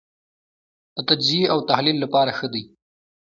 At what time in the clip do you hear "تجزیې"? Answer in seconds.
1.09-1.45